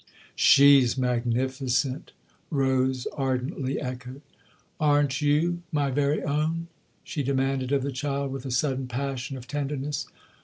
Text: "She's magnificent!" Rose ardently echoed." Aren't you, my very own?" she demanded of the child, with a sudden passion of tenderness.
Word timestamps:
"She's 0.49 0.97
magnificent!" 0.97 2.11
Rose 2.65 3.05
ardently 3.15 3.79
echoed." 3.79 4.23
Aren't 4.79 5.21
you, 5.21 5.61
my 5.71 5.91
very 5.91 6.23
own?" 6.23 6.69
she 7.03 7.21
demanded 7.21 7.71
of 7.71 7.83
the 7.83 7.91
child, 7.91 8.31
with 8.31 8.47
a 8.47 8.49
sudden 8.49 8.87
passion 8.87 9.37
of 9.37 9.45
tenderness. 9.47 10.07